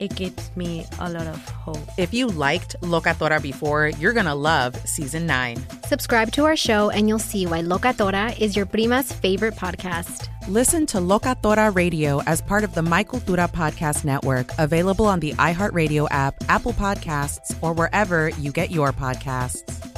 it 0.00 0.14
gives 0.16 0.50
me 0.56 0.86
a 0.98 1.10
lot 1.10 1.26
of 1.26 1.48
hope. 1.48 1.78
If 1.98 2.12
you 2.12 2.26
liked 2.26 2.76
Locatora 2.82 3.40
before, 3.40 3.88
you're 3.88 4.12
going 4.12 4.26
to 4.26 4.34
love 4.34 4.76
season 4.86 5.26
9. 5.26 5.56
Subscribe 5.86 6.32
to 6.32 6.44
our 6.44 6.56
show 6.56 6.90
and 6.90 7.08
you'll 7.08 7.18
see 7.18 7.46
why 7.46 7.62
Locatora 7.62 8.38
is 8.38 8.56
your 8.56 8.66
prima's 8.66 9.12
favorite 9.12 9.54
podcast. 9.54 10.28
Listen 10.48 10.84
to 10.86 10.98
Locatora 10.98 11.74
Radio 11.74 12.20
as 12.26 12.42
part 12.42 12.64
of 12.64 12.74
the 12.74 12.82
My 12.82 13.02
Cultura 13.02 13.50
Podcast 13.50 14.04
Network, 14.04 14.50
available 14.58 15.06
on 15.06 15.20
the 15.20 15.32
iHeartRadio 15.34 16.06
app, 16.10 16.34
Apple 16.48 16.74
Podcasts, 16.74 17.56
or 17.62 17.72
wherever 17.72 18.28
you 18.30 18.52
get 18.52 18.70
your 18.70 18.92
podcasts. 18.92 19.90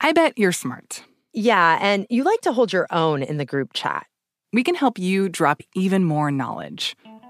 I 0.00 0.12
bet 0.12 0.36
you're 0.36 0.52
smart. 0.52 1.02
Yeah, 1.32 1.78
and 1.80 2.06
you 2.10 2.24
like 2.24 2.42
to 2.42 2.52
hold 2.52 2.72
your 2.72 2.86
own 2.90 3.22
in 3.22 3.38
the 3.38 3.46
group 3.46 3.72
chat. 3.72 4.06
We 4.52 4.62
can 4.64 4.74
help 4.74 4.98
you 4.98 5.30
drop 5.30 5.62
even 5.74 6.04
more 6.04 6.30
knowledge. 6.30 6.94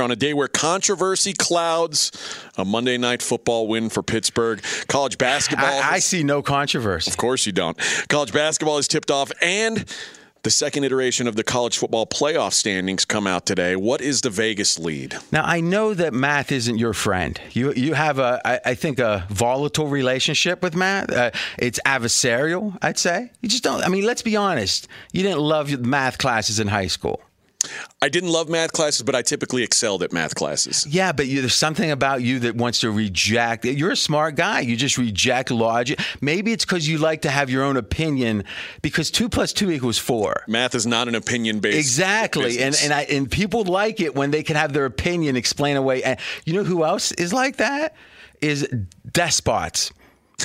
On 0.00 0.10
a 0.10 0.16
day 0.16 0.34
where 0.34 0.48
controversy 0.48 1.32
clouds 1.32 2.12
a 2.56 2.64
Monday 2.64 2.98
night 2.98 3.22
football 3.22 3.68
win 3.68 3.88
for 3.90 4.02
Pittsburgh. 4.02 4.62
College 4.88 5.18
basketball. 5.18 5.66
I, 5.66 5.92
I 5.92 5.98
see 5.98 6.22
no 6.22 6.42
controversy. 6.42 7.10
Of 7.10 7.16
course 7.16 7.46
you 7.46 7.52
don't. 7.52 7.78
College 8.08 8.32
basketball 8.32 8.78
is 8.78 8.88
tipped 8.88 9.10
off 9.10 9.30
and 9.42 9.84
the 10.42 10.50
second 10.50 10.84
iteration 10.84 11.26
of 11.26 11.36
the 11.36 11.44
college 11.44 11.76
football 11.76 12.06
playoff 12.06 12.52
standings 12.52 13.04
come 13.04 13.26
out 13.26 13.44
today. 13.44 13.76
What 13.76 14.00
is 14.00 14.22
the 14.22 14.30
Vegas 14.30 14.78
lead? 14.78 15.16
Now 15.30 15.42
I 15.44 15.60
know 15.60 15.92
that 15.94 16.14
math 16.14 16.50
isn't 16.50 16.78
your 16.78 16.94
friend. 16.94 17.40
You 17.52 17.72
you 17.74 17.94
have 17.94 18.18
a 18.18 18.40
I, 18.44 18.60
I 18.70 18.74
think 18.74 18.98
a 18.98 19.26
volatile 19.28 19.88
relationship 19.88 20.62
with 20.62 20.74
math. 20.74 21.10
Uh, 21.10 21.30
it's 21.58 21.78
adversarial, 21.84 22.78
I'd 22.80 22.98
say. 22.98 23.30
You 23.40 23.48
just 23.48 23.62
don't. 23.62 23.82
I 23.84 23.88
mean, 23.88 24.04
let's 24.04 24.22
be 24.22 24.36
honest. 24.36 24.88
You 25.12 25.22
didn't 25.22 25.40
love 25.40 25.78
math 25.80 26.18
classes 26.18 26.58
in 26.58 26.68
high 26.68 26.88
school. 26.88 27.22
I 28.00 28.08
didn't 28.08 28.30
love 28.30 28.48
math 28.48 28.72
classes, 28.72 29.02
but 29.02 29.14
I 29.14 29.22
typically 29.22 29.62
excelled 29.62 30.02
at 30.02 30.12
math 30.12 30.34
classes. 30.34 30.86
Yeah, 30.88 31.12
but 31.12 31.26
you, 31.26 31.40
there's 31.40 31.54
something 31.54 31.90
about 31.90 32.22
you 32.22 32.38
that 32.40 32.56
wants 32.56 32.80
to 32.80 32.90
reject. 32.90 33.64
You're 33.64 33.90
a 33.90 33.96
smart 33.96 34.34
guy. 34.34 34.60
You 34.60 34.76
just 34.76 34.96
reject 34.96 35.50
logic. 35.50 36.00
Maybe 36.20 36.52
it's 36.52 36.64
because 36.64 36.88
you 36.88 36.96
like 36.98 37.22
to 37.22 37.30
have 37.30 37.50
your 37.50 37.62
own 37.62 37.76
opinion. 37.76 38.44
Because 38.80 39.10
two 39.10 39.28
plus 39.28 39.52
two 39.52 39.70
equals 39.70 39.98
four. 39.98 40.44
Math 40.48 40.74
is 40.74 40.86
not 40.86 41.08
an 41.08 41.14
opinion 41.14 41.60
based. 41.60 41.78
Exactly, 41.78 42.44
business. 42.44 42.82
and 42.82 42.92
and 42.92 43.00
I, 43.00 43.14
and 43.14 43.30
people 43.30 43.64
like 43.64 44.00
it 44.00 44.14
when 44.14 44.30
they 44.30 44.42
can 44.42 44.56
have 44.56 44.72
their 44.72 44.86
opinion 44.86 45.36
explain 45.36 45.76
away. 45.76 46.02
And 46.02 46.18
you 46.46 46.54
know 46.54 46.64
who 46.64 46.84
else 46.84 47.12
is 47.12 47.32
like 47.32 47.58
that? 47.58 47.94
Is 48.40 48.66
despots 49.12 49.92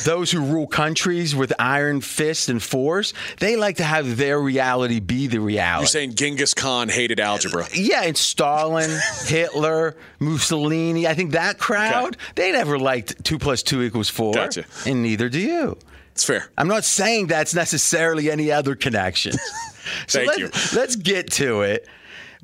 those 0.04 0.32
who 0.32 0.42
rule 0.42 0.68
countries 0.68 1.36
with 1.36 1.54
iron 1.60 2.02
fists 2.02 2.50
and 2.50 2.62
force, 2.62 3.14
they 3.40 3.56
like 3.56 3.78
to 3.78 3.84
have 3.84 4.18
their 4.18 4.40
reality 4.40 5.00
be 5.00 5.28
the 5.28 5.40
reality. 5.40 5.84
You're 5.84 5.88
saying 5.88 6.16
Genghis 6.16 6.54
Khan 6.54 6.90
hated 6.90 7.20
algebra? 7.20 7.64
Uh, 7.64 7.68
yeah, 7.74 8.04
and 8.04 8.18
Stalin, 8.18 8.90
Hitler, 9.26 9.96
Mussolini. 10.20 11.08
I 11.08 11.14
think 11.14 11.32
that 11.32 11.58
crowd, 11.58 12.16
okay. 12.16 12.26
they 12.36 12.52
never 12.52 12.78
liked 12.78 13.24
two 13.24 13.40
plus 13.40 13.64
two 13.64 13.82
equals 13.82 14.10
four. 14.10 14.34
Gotcha. 14.34 14.66
And 14.86 15.04
neither 15.04 15.30
do 15.30 15.40
you. 15.40 15.78
It's 16.12 16.24
fair. 16.24 16.50
I'm 16.58 16.68
not 16.68 16.86
saying 16.86 17.28
that's 17.28 17.54
necessarily 17.54 18.32
any 18.32 18.52
other 18.52 18.76
connection. 18.76 19.34
so 20.08 20.20
Thank 20.20 20.28
let, 20.30 20.40
you. 20.40 20.50
Let's 20.74 20.96
get 20.96 21.32
to 21.34 21.62
it. 21.62 21.88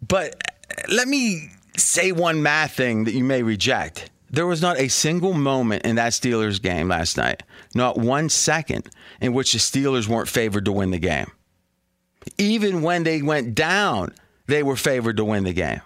But 0.06 0.36
uh, 0.70 0.82
let 0.90 1.08
me 1.08 1.52
say 1.78 2.12
one 2.12 2.44
math 2.44 2.74
thing 2.74 3.06
that 3.06 3.14
you 3.14 3.24
may 3.24 3.44
reject. 3.44 4.10
There 4.32 4.48
was 4.48 4.62
not 4.62 4.80
a 4.80 4.88
single 4.88 5.34
moment 5.34 5.84
in 5.84 5.98
that 5.98 6.14
Steelers 6.14 6.62
game 6.62 6.88
last 6.88 7.18
night 7.18 7.44
not 7.76 7.98
one 7.98 8.30
second 8.30 8.90
in 9.20 9.34
which 9.34 9.54
the 9.54 9.60
Steelers 9.60 10.08
weren't 10.08 10.28
favored 10.28 10.66
to 10.66 10.72
win 10.72 10.92
the 10.92 11.00
game. 11.00 11.32
Even 12.38 12.82
when 12.82 13.04
they 13.04 13.22
went 13.22 13.56
down, 13.56 14.14
they 14.48 14.64
were 14.64 14.76
favored 14.76 15.18
to 15.18 15.26
win 15.26 15.44
the 15.44 15.54
game. 15.54 15.82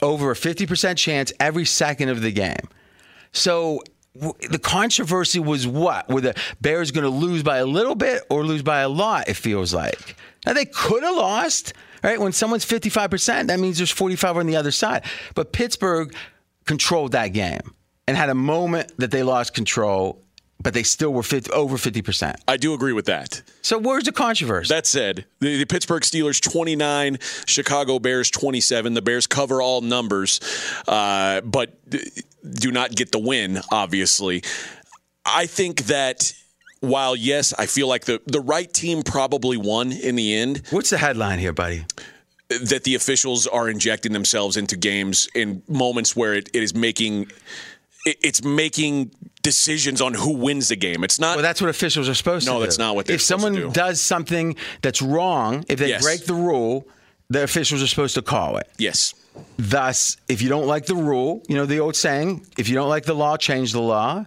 Over 0.00 0.30
a 0.30 0.34
50% 0.34 0.96
chance 0.96 1.32
every 1.38 1.64
second 1.64 2.08
of 2.08 2.22
the 2.22 2.32
game. 2.32 2.68
So 3.32 3.82
the 4.14 4.58
controversy 4.58 5.40
was 5.40 5.66
what? 5.66 6.08
Were 6.08 6.20
the 6.20 6.34
Bears 6.60 6.90
going 6.90 7.04
to 7.04 7.10
lose 7.10 7.42
by 7.42 7.58
a 7.58 7.66
little 7.66 7.94
bit 7.94 8.22
or 8.30 8.44
lose 8.44 8.62
by 8.62 8.80
a 8.80 8.88
lot, 8.88 9.28
it 9.28 9.34
feels 9.34 9.74
like? 9.74 10.16
Now, 10.46 10.54
they 10.54 10.64
could 10.64 11.02
have 11.02 11.16
lost, 11.16 11.72
right? 12.02 12.20
When 12.20 12.32
someone's 12.32 12.64
55%, 12.64 13.46
that 13.46 13.60
means 13.60 13.78
there's 13.78 13.90
45 13.90 14.38
on 14.38 14.46
the 14.46 14.56
other 14.56 14.72
side. 14.72 15.04
But 15.34 15.52
Pittsburgh 15.52 16.14
controlled 16.64 17.12
that 17.12 17.28
game 17.28 17.74
and 18.06 18.16
had 18.16 18.30
a 18.30 18.34
moment 18.34 18.92
that 18.98 19.10
they 19.10 19.22
lost 19.22 19.54
control, 19.54 20.22
but 20.60 20.74
they 20.74 20.82
still 20.82 21.12
were 21.12 21.22
50, 21.22 21.50
over 21.50 21.76
50%. 21.76 22.36
I 22.46 22.56
do 22.56 22.74
agree 22.74 22.92
with 22.92 23.06
that. 23.06 23.42
So 23.62 23.78
where's 23.78 24.04
the 24.04 24.12
controversy? 24.12 24.72
That 24.72 24.86
said, 24.86 25.24
the, 25.40 25.58
the 25.58 25.66
Pittsburgh 25.66 26.02
Steelers 26.02 26.40
29, 26.40 27.18
Chicago 27.46 27.98
Bears 27.98 28.30
27. 28.30 28.94
The 28.94 29.02
Bears 29.02 29.26
cover 29.26 29.60
all 29.62 29.80
numbers, 29.80 30.40
uh, 30.86 31.40
but 31.42 31.78
do 31.88 32.70
not 32.70 32.92
get 32.92 33.12
the 33.12 33.18
win, 33.18 33.60
obviously. 33.70 34.42
I 35.24 35.46
think 35.46 35.82
that 35.82 36.32
while, 36.80 37.14
yes, 37.14 37.54
I 37.56 37.66
feel 37.66 37.86
like 37.86 38.06
the, 38.06 38.20
the 38.26 38.40
right 38.40 38.72
team 38.72 39.02
probably 39.02 39.56
won 39.56 39.92
in 39.92 40.16
the 40.16 40.34
end. 40.34 40.62
What's 40.70 40.90
the 40.90 40.98
headline 40.98 41.38
here, 41.38 41.52
buddy? 41.52 41.86
That 42.60 42.84
the 42.84 42.94
officials 42.94 43.46
are 43.46 43.68
injecting 43.68 44.12
themselves 44.12 44.56
into 44.56 44.76
games 44.76 45.28
in 45.34 45.62
moments 45.68 46.14
where 46.16 46.34
it, 46.34 46.50
it 46.52 46.62
is 46.62 46.74
making 46.74 47.30
it, 48.04 48.16
it's 48.22 48.44
making 48.44 49.10
decisions 49.42 50.00
on 50.00 50.14
who 50.14 50.34
wins 50.36 50.68
the 50.68 50.76
game. 50.76 51.04
It's 51.04 51.18
not. 51.18 51.36
Well, 51.36 51.42
that's 51.42 51.60
what 51.60 51.70
officials 51.70 52.08
are 52.08 52.14
supposed 52.14 52.46
no, 52.46 52.52
to 52.52 52.56
do. 52.56 52.60
No, 52.60 52.64
that's 52.66 52.78
not 52.78 52.94
what 52.94 53.06
they're 53.06 53.16
If 53.16 53.22
someone 53.22 53.54
do. 53.54 53.70
does 53.70 54.00
something 54.00 54.56
that's 54.82 55.02
wrong, 55.02 55.64
if 55.68 55.78
they 55.78 55.88
Yes. 55.88 56.02
break 56.02 56.26
the 56.26 56.34
rule, 56.34 56.86
the 57.30 57.42
officials 57.42 57.82
are 57.82 57.86
supposed 57.86 58.14
to 58.14 58.22
call 58.22 58.56
it. 58.58 58.68
Yes. 58.78 59.14
Thus, 59.56 60.16
if 60.28 60.42
you 60.42 60.48
don't 60.48 60.66
like 60.66 60.86
the 60.86 60.94
rule, 60.94 61.42
you 61.48 61.56
know 61.56 61.66
the 61.66 61.80
old 61.80 61.96
saying, 61.96 62.46
if 62.58 62.68
you 62.68 62.74
don't 62.74 62.88
like 62.88 63.04
the 63.04 63.14
law, 63.14 63.36
change 63.36 63.72
the 63.72 63.80
law. 63.80 64.26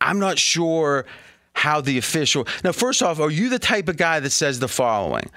I'm 0.00 0.18
not 0.18 0.38
sure 0.38 1.04
how 1.52 1.80
the 1.80 1.98
official. 1.98 2.46
Now, 2.64 2.72
first 2.72 3.02
off, 3.02 3.18
are 3.20 3.30
you 3.30 3.48
the 3.48 3.58
type 3.58 3.88
of 3.88 3.96
guy 3.96 4.20
that 4.20 4.30
says 4.30 4.58
the 4.58 4.68
following? 4.68 5.30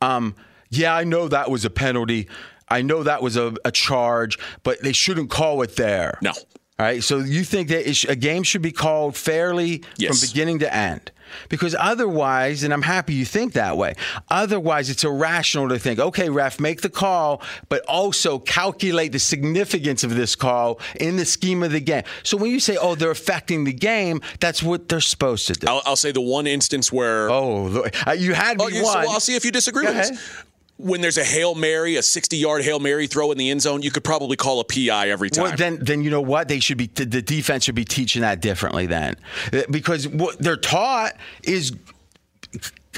Um, 0.00 0.34
yeah, 0.70 0.94
I 0.94 1.04
know 1.04 1.28
that 1.28 1.50
was 1.50 1.64
a 1.64 1.70
penalty. 1.70 2.28
I 2.68 2.82
know 2.82 3.02
that 3.02 3.22
was 3.22 3.36
a, 3.36 3.54
a 3.64 3.72
charge, 3.72 4.38
but 4.62 4.80
they 4.80 4.92
shouldn't 4.92 5.30
call 5.30 5.62
it 5.62 5.76
there. 5.76 6.18
No. 6.22 6.30
All 6.30 6.86
right. 6.86 7.02
So 7.02 7.18
you 7.18 7.44
think 7.44 7.68
that 7.68 7.92
sh- 7.94 8.06
a 8.08 8.16
game 8.16 8.42
should 8.42 8.62
be 8.62 8.72
called 8.72 9.16
fairly 9.16 9.82
Yes. 9.98 10.18
from 10.20 10.28
beginning 10.28 10.60
to 10.60 10.72
end? 10.74 11.10
Because 11.48 11.76
otherwise, 11.78 12.64
and 12.64 12.72
I'm 12.72 12.82
happy 12.82 13.14
you 13.14 13.24
think 13.24 13.52
that 13.52 13.76
way, 13.76 13.94
otherwise 14.30 14.90
it's 14.90 15.04
irrational 15.04 15.68
to 15.68 15.78
think, 15.78 16.00
okay, 16.00 16.28
ref, 16.28 16.58
make 16.58 16.80
the 16.80 16.88
call, 16.88 17.42
but 17.68 17.84
also 17.86 18.38
calculate 18.40 19.12
the 19.12 19.18
significance 19.20 20.02
of 20.02 20.14
this 20.16 20.34
call 20.34 20.80
in 20.98 21.16
the 21.16 21.24
scheme 21.24 21.62
of 21.62 21.70
the 21.70 21.80
game. 21.80 22.02
So 22.24 22.36
when 22.36 22.50
you 22.50 22.58
say, 22.58 22.76
oh, 22.80 22.94
they're 22.96 23.12
affecting 23.12 23.62
the 23.64 23.72
game, 23.72 24.20
that's 24.40 24.60
what 24.62 24.88
they're 24.88 25.00
supposed 25.00 25.46
to 25.48 25.52
do. 25.52 25.66
I'll, 25.68 25.82
I'll 25.86 25.96
say 25.96 26.10
the 26.12 26.20
one 26.20 26.46
instance 26.48 26.90
where. 26.92 27.30
Oh, 27.30 27.84
uh, 28.06 28.12
you 28.12 28.32
had 28.34 28.58
me 28.58 28.64
Oh, 28.64 28.68
you- 28.68 28.82
one. 28.82 29.04
so 29.04 29.12
I'll 29.12 29.20
see 29.20 29.36
if 29.36 29.44
you 29.44 29.52
disagree 29.52 29.84
Go 29.84 29.90
with 29.92 29.98
ahead. 30.00 30.14
this. 30.14 30.44
When 30.82 31.00
there's 31.00 31.18
a 31.18 31.24
Hail 31.24 31.54
Mary, 31.54 31.96
a 31.96 32.02
60 32.02 32.36
yard 32.36 32.62
Hail 32.62 32.80
Mary 32.80 33.06
throw 33.06 33.30
in 33.32 33.38
the 33.38 33.50
end 33.50 33.62
zone, 33.62 33.82
you 33.82 33.90
could 33.90 34.04
probably 34.04 34.36
call 34.36 34.60
a 34.60 34.64
PI 34.64 35.10
every 35.10 35.30
time. 35.30 35.44
Well, 35.44 35.56
then, 35.56 35.78
then 35.80 36.02
you 36.02 36.10
know 36.10 36.20
what? 36.20 36.48
They 36.48 36.60
should 36.60 36.78
be 36.78 36.86
the 36.86 37.22
defense 37.22 37.64
should 37.64 37.74
be 37.74 37.84
teaching 37.84 38.22
that 38.22 38.40
differently 38.40 38.86
then, 38.86 39.16
Uh, 39.52 39.62
because 39.70 40.08
what 40.08 40.38
they're 40.38 40.56
taught 40.56 41.12
is. 41.42 41.72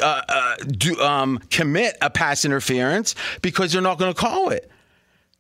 Uh, 0.00 0.23
uh, 0.26 0.56
do 0.67 0.99
um, 1.02 1.38
commit 1.50 1.99
a 2.00 2.08
pass 2.08 2.46
interference 2.46 3.14
because 3.43 3.73
they're 3.73 3.82
not 3.82 3.99
going 3.99 4.12
to 4.12 4.19
call 4.19 4.49
it. 4.49 4.70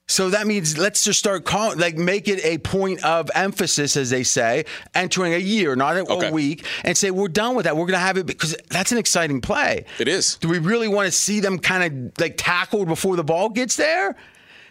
So 0.08 0.30
that 0.30 0.46
means 0.46 0.76
let's 0.76 1.04
just 1.04 1.18
start 1.18 1.44
calling, 1.44 1.78
like 1.78 1.96
make 1.96 2.28
it 2.28 2.44
a 2.44 2.58
point 2.58 3.02
of 3.04 3.30
emphasis, 3.34 3.96
as 3.96 4.10
they 4.10 4.24
say, 4.24 4.64
entering 4.94 5.32
a 5.32 5.38
year, 5.38 5.74
not 5.76 5.96
a, 5.96 6.00
Okay. 6.06 6.30
week, 6.30 6.66
and 6.84 6.96
say 6.96 7.10
we're 7.10 7.28
done 7.28 7.54
with 7.54 7.64
that. 7.64 7.76
We're 7.76 7.86
going 7.86 7.92
to 7.94 7.98
have 7.98 8.18
it 8.18 8.26
because 8.26 8.54
that's 8.68 8.92
an 8.92 8.98
exciting 8.98 9.40
play. 9.40 9.84
It 9.98 10.08
is. 10.08 10.36
Do 10.36 10.48
we 10.48 10.58
really 10.58 10.88
want 10.88 11.06
to 11.06 11.12
see 11.12 11.40
them 11.40 11.58
kind 11.58 11.84
of 12.10 12.20
like 12.20 12.34
tackled 12.36 12.88
before 12.88 13.16
the 13.16 13.24
ball 13.24 13.48
gets 13.48 13.76
there? 13.76 14.16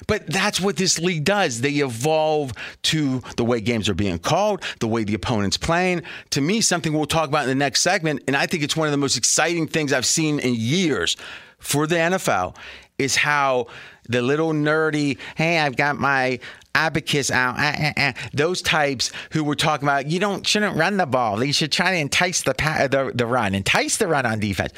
But 0.07 0.27
that's 0.27 0.59
what 0.59 0.75
this 0.77 0.99
league 0.99 1.23
does. 1.23 1.61
They 1.61 1.73
evolve 1.75 2.53
to 2.83 3.21
the 3.37 3.45
way 3.45 3.61
games 3.61 3.87
are 3.87 3.93
being 3.93 4.19
called, 4.19 4.63
the 4.79 4.87
way 4.87 5.03
the 5.03 5.13
opponent's 5.13 5.57
playing. 5.57 6.01
To 6.31 6.41
me, 6.41 6.59
something 6.61 6.91
we'll 6.91 7.05
talk 7.05 7.29
about 7.29 7.43
in 7.43 7.49
the 7.49 7.55
next 7.55 7.81
segment, 7.81 8.23
and 8.27 8.35
I 8.35 8.47
think 8.47 8.63
it's 8.63 8.75
one 8.75 8.87
of 8.87 8.91
the 8.91 8.97
most 8.97 9.15
exciting 9.15 9.67
things 9.67 9.93
I've 9.93 10.05
seen 10.05 10.39
in 10.39 10.55
years 10.55 11.17
for 11.59 11.85
the 11.85 11.95
NFL, 11.95 12.55
is 13.01 13.15
how 13.15 13.67
the 14.07 14.21
little 14.21 14.51
nerdy, 14.51 15.17
hey, 15.35 15.59
I've 15.59 15.75
got 15.75 15.97
my 15.97 16.39
abacus 16.73 17.29
out. 17.29 17.55
ah, 17.57 17.75
ah, 17.77 17.93
ah," 17.97 18.13
Those 18.33 18.61
types 18.61 19.11
who 19.31 19.43
were 19.43 19.55
talking 19.55 19.87
about 19.87 20.07
you 20.07 20.19
don't 20.19 20.45
shouldn't 20.45 20.77
run 20.77 20.97
the 20.97 21.05
ball. 21.05 21.43
You 21.43 21.53
should 21.53 21.71
try 21.71 21.91
to 21.91 21.97
entice 21.97 22.43
the 22.43 22.53
the, 22.53 23.11
the 23.13 23.25
run, 23.25 23.55
entice 23.55 23.97
the 23.97 24.07
run 24.07 24.25
on 24.25 24.39
defense 24.39 24.73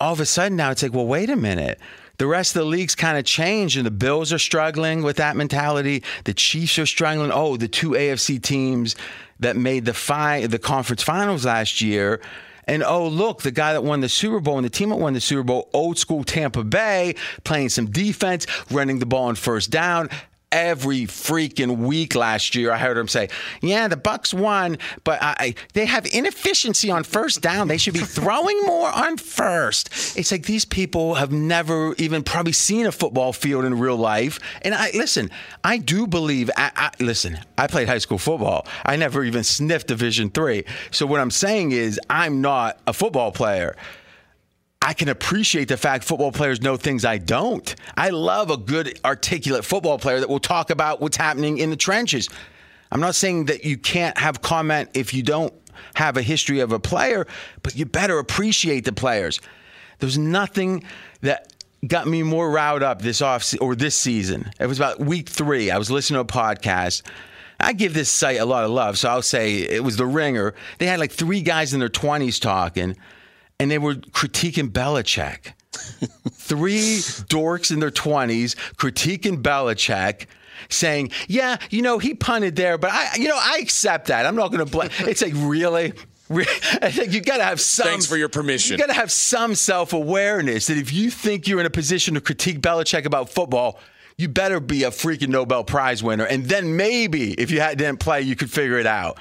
all 0.00 0.12
of 0.12 0.20
a 0.20 0.26
sudden 0.26 0.56
now 0.56 0.70
it's 0.70 0.82
like, 0.82 0.92
well, 0.92 1.06
wait 1.06 1.30
a 1.30 1.36
minute. 1.36 1.78
The 2.18 2.26
rest 2.26 2.56
of 2.56 2.62
the 2.62 2.68
league's 2.68 2.96
kind 2.96 3.16
of 3.16 3.24
changed, 3.24 3.76
and 3.76 3.86
the 3.86 3.92
Bills 3.92 4.32
are 4.32 4.38
struggling 4.38 5.02
with 5.02 5.16
that 5.16 5.36
mentality. 5.36 6.02
The 6.24 6.34
Chiefs 6.34 6.78
are 6.78 6.86
struggling. 6.86 7.30
Oh, 7.32 7.56
the 7.56 7.68
two 7.68 7.90
AFC 7.90 8.42
teams 8.42 8.96
that 9.38 9.56
made 9.56 9.84
the 9.84 9.94
fi- 9.94 10.46
the 10.46 10.58
conference 10.58 11.02
finals 11.02 11.46
last 11.46 11.80
year. 11.80 12.20
And 12.68 12.84
oh, 12.84 13.08
look, 13.08 13.40
the 13.42 13.50
guy 13.50 13.72
that 13.72 13.82
won 13.82 14.00
the 14.00 14.10
Super 14.10 14.40
Bowl 14.40 14.58
and 14.58 14.64
the 14.64 14.70
team 14.70 14.90
that 14.90 14.96
won 14.96 15.14
the 15.14 15.20
Super 15.20 15.42
Bowl, 15.42 15.70
old 15.72 15.98
school 15.98 16.22
Tampa 16.22 16.62
Bay, 16.62 17.14
playing 17.42 17.70
some 17.70 17.90
defense, 17.90 18.46
running 18.70 18.98
the 18.98 19.06
ball 19.06 19.24
on 19.24 19.34
first 19.34 19.70
down. 19.70 20.10
Every 20.50 21.02
freaking 21.02 21.76
week 21.76 22.14
last 22.14 22.54
year, 22.54 22.72
I 22.72 22.78
heard 22.78 22.96
him 22.96 23.06
say, 23.06 23.28
"Yeah, 23.60 23.86
the 23.86 23.96
Bucs 23.96 24.32
won, 24.32 24.78
but 25.04 25.18
I, 25.20 25.54
they 25.74 25.84
have 25.84 26.06
inefficiency 26.06 26.90
on 26.90 27.04
first 27.04 27.42
down. 27.42 27.68
They 27.68 27.76
should 27.76 27.92
be 27.92 28.00
throwing 28.00 28.58
more 28.62 28.90
on 28.90 29.18
first. 29.18 29.90
It's 30.16 30.32
like 30.32 30.46
these 30.46 30.64
people 30.64 31.16
have 31.16 31.30
never 31.32 31.94
even 31.98 32.22
probably 32.22 32.52
seen 32.52 32.86
a 32.86 32.92
football 32.92 33.34
field 33.34 33.66
in 33.66 33.78
real 33.78 33.96
life. 33.96 34.38
And 34.62 34.74
I 34.74 34.90
listen, 34.94 35.30
I 35.62 35.76
do 35.76 36.06
believe. 36.06 36.50
I, 36.56 36.70
I, 36.74 36.90
listen, 37.04 37.38
I 37.58 37.66
played 37.66 37.88
high 37.88 37.98
school 37.98 38.18
football. 38.18 38.66
I 38.86 38.96
never 38.96 39.24
even 39.24 39.44
sniffed 39.44 39.88
Division 39.88 40.30
three. 40.30 40.64
So 40.90 41.04
what 41.04 41.20
I'm 41.20 41.30
saying 41.30 41.72
is, 41.72 42.00
I'm 42.08 42.40
not 42.40 42.78
a 42.86 42.94
football 42.94 43.32
player. 43.32 43.76
I 44.80 44.92
can 44.92 45.08
appreciate 45.08 45.68
the 45.68 45.76
fact 45.76 46.04
football 46.04 46.32
players 46.32 46.62
know 46.62 46.76
things 46.76 47.04
I 47.04 47.18
don't. 47.18 47.74
I 47.96 48.10
love 48.10 48.50
a 48.50 48.56
good, 48.56 48.98
articulate 49.04 49.64
football 49.64 49.98
player 49.98 50.20
that 50.20 50.28
will 50.28 50.38
talk 50.38 50.70
about 50.70 51.00
what's 51.00 51.16
happening 51.16 51.58
in 51.58 51.70
the 51.70 51.76
trenches. 51.76 52.28
I'm 52.90 53.00
not 53.00 53.14
saying 53.14 53.46
that 53.46 53.64
you 53.64 53.76
can't 53.76 54.16
have 54.18 54.40
comment 54.40 54.90
if 54.94 55.12
you 55.12 55.22
don't 55.22 55.52
have 55.94 56.16
a 56.16 56.22
history 56.22 56.60
of 56.60 56.72
a 56.72 56.78
player, 56.78 57.26
but 57.62 57.74
you 57.76 57.86
better 57.86 58.18
appreciate 58.18 58.84
the 58.84 58.92
players. 58.92 59.40
There's 59.98 60.16
nothing 60.16 60.84
that 61.22 61.52
got 61.86 62.06
me 62.06 62.22
more 62.22 62.50
riled 62.50 62.82
up 62.82 63.02
this 63.02 63.20
off 63.20 63.54
or 63.60 63.74
this 63.74 63.96
season. 63.96 64.50
It 64.58 64.66
was 64.66 64.78
about 64.78 65.00
week 65.00 65.28
three. 65.28 65.70
I 65.70 65.78
was 65.78 65.90
listening 65.90 66.16
to 66.16 66.20
a 66.20 66.24
podcast. 66.24 67.02
I 67.60 67.72
give 67.72 67.94
this 67.94 68.10
site 68.10 68.38
a 68.38 68.44
lot 68.44 68.64
of 68.64 68.70
love, 68.70 68.98
so 68.98 69.08
I'll 69.08 69.22
say 69.22 69.58
it 69.58 69.82
was 69.82 69.96
the 69.96 70.06
Ringer. 70.06 70.54
They 70.78 70.86
had 70.86 71.00
like 71.00 71.10
three 71.10 71.40
guys 71.40 71.74
in 71.74 71.80
their 71.80 71.88
20s 71.88 72.40
talking, 72.40 72.96
and 73.58 73.70
they 73.70 73.78
were 73.78 73.94
critiquing 73.94 74.70
Belichick. 74.70 75.52
three 76.32 76.98
dorks 77.28 77.70
in 77.70 77.80
their 77.80 77.90
20s 77.90 78.54
critiquing 78.76 79.42
Belichick. 79.42 80.26
Saying, 80.70 81.12
yeah, 81.28 81.56
you 81.70 81.80
know, 81.82 81.98
he 81.98 82.14
punted 82.14 82.56
there, 82.56 82.76
but 82.76 82.90
I, 82.90 83.14
you 83.16 83.28
know, 83.28 83.38
I 83.40 83.58
accept 83.62 84.08
that. 84.08 84.26
I'm 84.26 84.34
not 84.34 84.48
going 84.48 84.62
to 84.64 84.70
blame. 84.70 84.90
It's 85.00 85.22
like, 85.22 85.32
really? 85.36 85.94
Re- 86.28 86.44
I 86.82 86.90
think 86.90 87.12
you 87.12 87.20
got 87.22 87.38
to 87.38 87.44
have 87.44 87.60
some. 87.60 87.86
Thanks 87.86 88.04
for 88.06 88.16
your 88.18 88.28
permission. 88.28 88.74
You 88.74 88.78
got 88.78 88.92
to 88.92 88.98
have 88.98 89.10
some 89.10 89.54
self 89.54 89.92
awareness 89.94 90.66
that 90.66 90.76
if 90.76 90.92
you 90.92 91.10
think 91.10 91.46
you're 91.48 91.60
in 91.60 91.64
a 91.64 91.70
position 91.70 92.14
to 92.14 92.20
critique 92.20 92.60
Belichick 92.60 93.06
about 93.06 93.30
football, 93.30 93.78
you 94.18 94.28
better 94.28 94.60
be 94.60 94.82
a 94.82 94.90
freaking 94.90 95.28
Nobel 95.28 95.64
Prize 95.64 96.02
winner. 96.02 96.24
And 96.24 96.44
then 96.44 96.76
maybe 96.76 97.32
if 97.34 97.50
you 97.50 97.60
had, 97.60 97.78
didn't 97.78 98.00
play, 98.00 98.20
you 98.22 98.36
could 98.36 98.50
figure 98.50 98.78
it 98.78 98.86
out. 98.86 99.18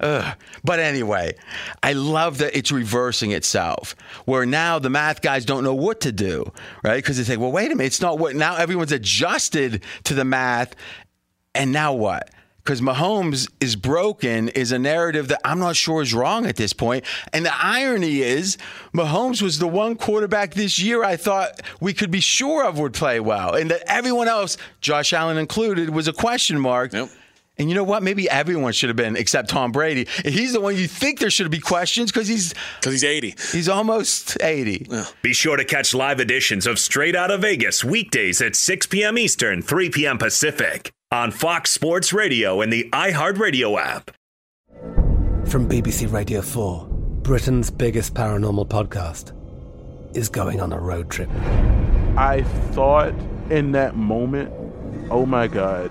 Ugh. 0.00 0.36
But 0.64 0.80
anyway, 0.80 1.34
I 1.82 1.92
love 1.92 2.38
that 2.38 2.56
it's 2.56 2.72
reversing 2.72 3.32
itself, 3.32 3.94
where 4.24 4.46
now 4.46 4.78
the 4.78 4.90
math 4.90 5.20
guys 5.20 5.44
don't 5.44 5.62
know 5.62 5.74
what 5.74 6.00
to 6.00 6.12
do, 6.12 6.50
right? 6.82 6.96
Because 6.96 7.18
they 7.18 7.24
say, 7.24 7.36
well, 7.36 7.52
wait 7.52 7.70
a 7.70 7.74
minute, 7.74 7.88
it's 7.88 8.00
not 8.00 8.18
what. 8.18 8.34
Now 8.34 8.56
everyone's 8.56 8.92
adjusted 8.92 9.82
to 10.04 10.14
the 10.14 10.24
math, 10.24 10.74
and 11.54 11.70
now 11.70 11.92
what? 11.92 12.30
Because 12.64 12.80
Mahomes 12.82 13.50
is 13.60 13.74
broken 13.74 14.48
is 14.48 14.70
a 14.70 14.78
narrative 14.78 15.28
that 15.28 15.40
I'm 15.44 15.58
not 15.58 15.76
sure 15.76 16.02
is 16.02 16.12
wrong 16.12 16.46
at 16.46 16.56
this 16.56 16.74
point. 16.74 17.04
And 17.32 17.44
the 17.44 17.54
irony 17.54 18.20
is, 18.20 18.58
Mahomes 18.94 19.40
was 19.40 19.58
the 19.58 19.66
one 19.66 19.96
quarterback 19.96 20.54
this 20.54 20.78
year 20.78 21.02
I 21.02 21.16
thought 21.16 21.62
we 21.80 21.94
could 21.94 22.10
be 22.10 22.20
sure 22.20 22.64
of 22.66 22.78
would 22.78 22.92
play 22.92 23.18
well, 23.18 23.54
and 23.54 23.70
that 23.70 23.82
everyone 23.86 24.28
else, 24.28 24.56
Josh 24.80 25.12
Allen 25.12 25.38
included, 25.38 25.90
was 25.90 26.06
a 26.06 26.12
question 26.12 26.60
mark. 26.60 26.92
Yep. 26.92 27.10
And 27.60 27.68
you 27.68 27.76
know 27.76 27.84
what? 27.84 28.02
Maybe 28.02 28.26
everyone 28.30 28.72
should 28.72 28.88
have 28.88 28.96
been 28.96 29.16
except 29.16 29.50
Tom 29.50 29.70
Brady. 29.70 30.08
He's 30.24 30.54
the 30.54 30.62
one 30.62 30.78
you 30.78 30.88
think 30.88 31.18
there 31.18 31.28
should 31.28 31.50
be 31.50 31.60
questions 31.60 32.10
because 32.10 32.26
he's 32.26 32.54
because 32.80 32.92
he's 32.94 33.04
80. 33.04 33.34
He's 33.52 33.68
almost 33.68 34.42
80. 34.42 34.86
Be 35.20 35.34
sure 35.34 35.58
to 35.58 35.64
catch 35.66 35.92
live 35.92 36.20
editions 36.20 36.66
of 36.66 36.78
Straight 36.78 37.14
Out 37.14 37.30
of 37.30 37.42
Vegas 37.42 37.84
weekdays 37.84 38.40
at 38.40 38.56
6 38.56 38.86
p.m. 38.86 39.18
Eastern, 39.18 39.60
3 39.60 39.90
p.m. 39.90 40.16
Pacific 40.16 40.90
on 41.12 41.30
Fox 41.30 41.70
Sports 41.70 42.14
Radio 42.14 42.62
and 42.62 42.72
the 42.72 42.88
iHeartRadio 42.94 43.78
app. 43.78 44.10
From 45.46 45.68
BBC 45.68 46.10
Radio 46.10 46.40
4, 46.40 46.86
Britain's 46.88 47.70
biggest 47.70 48.14
paranormal 48.14 48.68
podcast 48.68 49.36
is 50.16 50.30
going 50.30 50.62
on 50.62 50.72
a 50.72 50.80
road 50.80 51.10
trip. 51.10 51.28
I 52.16 52.42
thought 52.70 53.12
in 53.50 53.72
that 53.72 53.96
moment, 53.96 54.50
oh 55.10 55.26
my 55.26 55.46
God, 55.46 55.90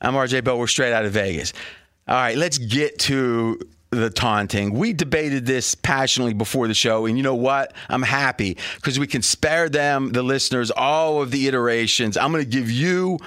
I'm 0.00 0.14
RJ 0.14 0.44
Bell. 0.44 0.58
We're 0.58 0.66
straight 0.66 0.92
out 0.92 1.04
of 1.04 1.12
Vegas. 1.12 1.52
All 2.08 2.14
right, 2.14 2.36
let's 2.36 2.58
get 2.58 2.98
to 3.00 3.58
the 3.90 4.10
taunting. 4.10 4.72
We 4.74 4.92
debated 4.92 5.46
this 5.46 5.74
passionately 5.74 6.34
before 6.34 6.68
the 6.68 6.74
show, 6.74 7.06
and 7.06 7.16
you 7.16 7.22
know 7.22 7.34
what? 7.34 7.72
I'm 7.88 8.02
happy 8.02 8.58
because 8.76 8.98
we 8.98 9.06
can 9.06 9.22
spare 9.22 9.68
them, 9.68 10.10
the 10.10 10.22
listeners, 10.22 10.70
all 10.70 11.22
of 11.22 11.30
the 11.30 11.48
iterations. 11.48 12.16
I'm 12.16 12.32
going 12.32 12.44
to 12.44 12.50
give 12.50 12.70
you 12.70 13.18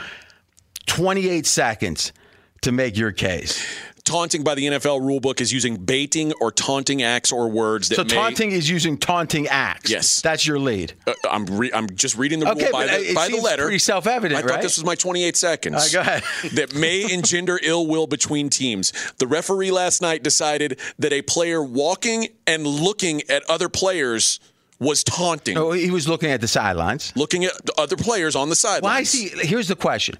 28 0.86 1.46
seconds 1.46 2.14
to 2.62 2.72
make 2.72 2.98
your 2.98 3.12
case. 3.12 3.66
Taunting 4.10 4.44
by 4.44 4.56
the 4.56 4.66
NFL 4.66 5.02
rulebook 5.02 5.40
is 5.40 5.54
using 5.54 5.76
baiting 5.76 6.34
or 6.42 6.52
taunting 6.52 7.04
acts 7.04 7.32
or 7.32 7.48
words 7.48 7.90
that 7.90 7.96
so 7.96 8.04
may, 8.04 8.10
taunting 8.10 8.52
is 8.52 8.68
using 8.68 8.98
taunting 8.98 9.48
acts. 9.48 9.92
Yes, 9.92 10.20
that's 10.20 10.48
your 10.48 10.58
lead. 10.58 10.94
Uh, 11.06 11.14
I'm 11.30 11.46
re- 11.46 11.70
I'm 11.72 11.88
just 11.92 12.18
reading 12.18 12.40
the 12.40 12.50
okay, 12.50 12.64
rule 12.64 12.72
by 12.72 12.88
but 12.88 13.00
the, 13.02 13.14
by 13.14 13.28
the 13.28 13.38
letter. 13.38 13.66
Pretty 13.66 13.78
self-evident, 13.78 14.44
I 14.44 14.48
thought 14.48 14.64
this 14.64 14.78
was 14.78 14.84
my 14.84 14.96
28 14.96 15.38
seconds. 15.38 15.76
Uh, 15.76 15.88
go 15.94 16.00
ahead. 16.02 16.24
that 16.54 16.74
may 16.74 17.14
engender 17.14 17.60
ill 17.62 17.86
will 17.86 18.08
between 18.08 18.50
teams. 18.50 18.94
The 19.20 19.28
referee 19.28 19.70
last 19.70 20.02
night 20.02 20.24
decided 20.24 20.80
that 20.98 21.14
a 21.14 21.22
player 21.22 21.64
walking 21.64 22.30
and 22.48 22.66
looking 22.66 23.22
at 23.30 23.48
other 23.48 23.70
players 23.70 24.40
was 24.80 25.04
taunting. 25.04 25.56
Oh, 25.56 25.72
he 25.72 25.92
was 25.92 26.08
looking 26.08 26.32
at 26.32 26.42
the 26.42 26.48
sidelines, 26.48 27.14
looking 27.16 27.46
at 27.46 27.52
other 27.78 27.96
players 27.96 28.36
on 28.36 28.50
the 28.50 28.56
sidelines. 28.56 28.84
Why 28.84 29.00
is 29.02 29.12
he? 29.12 29.30
Here's 29.46 29.68
the 29.68 29.76
question: 29.76 30.18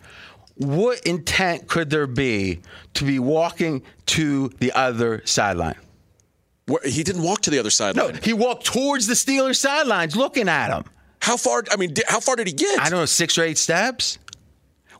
What 0.60 1.00
intent 1.06 1.70
could 1.70 1.90
there 1.90 2.06
be 2.06 2.60
to 2.96 3.06
be 3.06 3.18
walking 3.18 3.82
to 4.08 4.50
the 4.60 4.74
other 4.74 5.22
sideline? 5.24 5.78
Where, 6.68 6.82
he 6.84 7.02
didn't 7.04 7.24
walk 7.24 7.42
to 7.44 7.50
the 7.50 7.60
other 7.60 7.70
sideline. 7.70 8.14
No, 8.14 8.20
he 8.22 8.34
walked 8.34 8.66
towards 8.66 9.08
the 9.08 9.14
Steelers 9.14 9.56
sidelines, 9.56 10.18
looking 10.18 10.50
at 10.50 10.68
them. 10.68 10.84
How 11.22 11.38
far? 11.38 11.64
I 11.72 11.78
mean, 11.78 11.94
how 12.08 12.20
far 12.20 12.36
did 12.36 12.48
he 12.48 12.54
get? 12.54 12.78
I 12.78 12.90
don't 12.90 13.00
know, 13.00 13.06
six 13.06 13.38
or 13.38 13.44
eight 13.44 13.58
steps. 13.58 14.20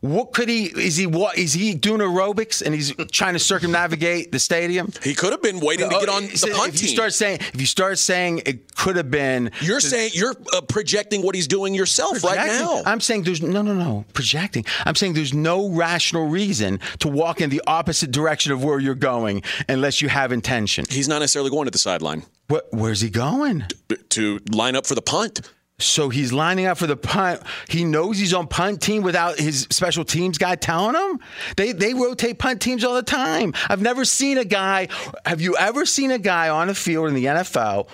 What 0.00 0.32
could 0.32 0.48
he? 0.48 0.64
Is 0.64 0.96
he 0.96 1.06
what? 1.06 1.36
Is 1.36 1.52
he 1.52 1.74
doing 1.74 2.00
aerobics 2.00 2.62
and 2.62 2.74
he's 2.74 2.94
trying 3.12 3.34
to 3.34 3.38
circumnavigate 3.38 4.32
the 4.32 4.38
stadium? 4.38 4.90
He 5.02 5.14
could 5.14 5.32
have 5.32 5.42
been 5.42 5.60
waiting 5.60 5.90
to 5.90 5.98
get 5.98 6.08
on 6.08 6.22
the 6.22 6.52
punt 6.56 6.74
if 6.74 6.82
you 6.82 6.88
start 6.88 7.12
saying, 7.12 7.40
if 7.52 7.60
you 7.60 7.66
start 7.66 7.98
saying 7.98 8.42
it 8.46 8.74
could 8.74 8.96
have 8.96 9.10
been, 9.10 9.50
you're 9.60 9.80
saying 9.80 10.12
you're 10.14 10.34
uh, 10.54 10.62
projecting 10.62 11.22
what 11.22 11.34
he's 11.34 11.46
doing 11.46 11.74
yourself 11.74 12.24
right 12.24 12.46
now. 12.46 12.82
I'm 12.86 13.00
saying 13.00 13.24
there's 13.24 13.42
no, 13.42 13.60
no, 13.60 13.74
no 13.74 14.04
projecting. 14.14 14.64
I'm 14.86 14.94
saying 14.94 15.12
there's 15.12 15.34
no 15.34 15.68
rational 15.68 16.28
reason 16.28 16.80
to 17.00 17.08
walk 17.08 17.42
in 17.42 17.50
the 17.50 17.62
opposite 17.66 18.10
direction 18.10 18.52
of 18.52 18.64
where 18.64 18.78
you're 18.78 18.94
going 18.94 19.42
unless 19.68 20.00
you 20.00 20.08
have 20.08 20.32
intention. 20.32 20.86
He's 20.88 21.08
not 21.08 21.18
necessarily 21.18 21.50
going 21.50 21.66
to 21.66 21.70
the 21.70 21.78
sideline. 21.78 22.24
What, 22.48 22.68
where's 22.72 23.00
he 23.00 23.10
going? 23.10 23.64
To 24.10 24.40
line 24.50 24.76
up 24.76 24.86
for 24.86 24.94
the 24.94 25.02
punt. 25.02 25.42
So 25.84 26.08
he's 26.08 26.32
lining 26.32 26.66
up 26.66 26.78
for 26.78 26.86
the 26.86 26.96
punt. 26.96 27.42
He 27.68 27.84
knows 27.84 28.18
he's 28.18 28.34
on 28.34 28.46
punt 28.46 28.80
team 28.80 29.02
without 29.02 29.38
his 29.38 29.66
special 29.70 30.04
teams 30.04 30.38
guy 30.38 30.54
telling 30.54 30.94
him. 30.94 31.20
They 31.56 31.72
they 31.72 31.94
rotate 31.94 32.38
punt 32.38 32.60
teams 32.60 32.84
all 32.84 32.94
the 32.94 33.02
time. 33.02 33.54
I've 33.68 33.82
never 33.82 34.04
seen 34.04 34.38
a 34.38 34.44
guy. 34.44 34.88
Have 35.26 35.40
you 35.40 35.56
ever 35.56 35.86
seen 35.86 36.10
a 36.10 36.18
guy 36.18 36.48
on 36.48 36.68
the 36.68 36.74
field 36.74 37.08
in 37.08 37.14
the 37.14 37.24
NFL 37.26 37.88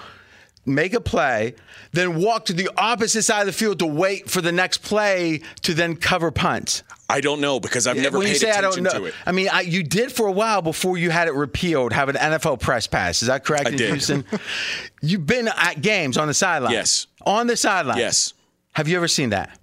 make 0.65 0.95
a 0.95 1.01
play, 1.01 1.55
then 1.93 2.21
walk 2.21 2.47
to 2.47 2.53
the 2.53 2.69
opposite 2.77 3.23
side 3.23 3.41
of 3.41 3.47
the 3.47 3.53
field 3.53 3.79
to 3.79 3.87
wait 3.87 4.29
for 4.29 4.41
the 4.41 4.53
next 4.53 4.79
play 4.79 5.41
to 5.63 5.75
then 5.75 5.97
cover 5.97 6.31
punts? 6.31 6.83
I 7.09 7.21
don't 7.21 7.41
know 7.41 7.61
because 7.61 7.87
I've 7.87 7.97
never 7.97 8.19
when 8.19 8.27
paid 8.27 8.33
you 8.33 8.39
say 8.41 8.51
I 8.51 8.61
don't 8.61 8.83
know, 8.83 8.91
to 8.91 9.05
it. 9.05 9.15
I 9.25 9.33
mean, 9.33 9.49
I, 9.53 9.61
you 9.61 9.85
did 9.85 10.11
for 10.11 10.27
a 10.27 10.33
while 10.33 10.61
before 10.61 10.99
you 10.99 11.11
had 11.11 11.29
it 11.29 11.35
repealed. 11.35 11.93
Have 11.93 12.09
an 12.09 12.17
NFL 12.17 12.61
press 12.61 12.89
pass. 12.89 13.23
Is 13.23 13.29
that 13.29 13.45
correct 13.45 13.67
I 13.67 13.71
in 13.71 13.77
did. 13.77 13.91
Houston? 13.91 14.25
You've 15.03 15.25
been 15.25 15.47
at 15.47 15.81
games 15.81 16.19
on 16.19 16.27
the 16.27 16.35
sideline. 16.35 16.73
Yes. 16.73 17.07
On 17.27 17.47
the 17.47 17.57
sideline. 17.57 17.99
Yes. 17.99 18.33
Have 18.73 18.89
you 18.89 18.97
ever 18.97 19.09
seen 19.09 19.31
that? 19.31 19.59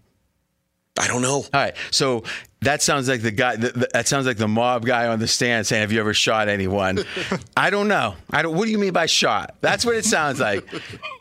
I 0.99 1.07
don't 1.07 1.23
know. 1.23 1.37
All 1.37 1.47
right, 1.53 1.75
so 1.89 2.23
that 2.61 2.83
sounds 2.83 3.09
like 3.09 3.23
the 3.23 3.31
guy. 3.31 3.55
That, 3.55 4.07
sounds 4.07 4.27
like 4.27 4.37
the 4.37 4.47
mob 4.47 4.85
guy 4.85 5.07
on 5.07 5.17
the 5.17 5.27
stand 5.27 5.65
saying, 5.65 5.81
"Have 5.81 5.91
you 5.91 5.99
ever 5.99 6.13
shot 6.13 6.47
anyone?" 6.49 6.99
I 7.57 7.71
don't 7.71 7.87
know. 7.87 8.13
I 8.29 8.43
don't. 8.43 8.55
What 8.55 8.65
do 8.65 8.71
you 8.71 8.77
mean 8.77 8.93
by 8.93 9.07
shot? 9.07 9.55
That's 9.61 9.85
what 9.85 9.95
it 9.95 10.05
sounds 10.05 10.39
like. 10.39 10.63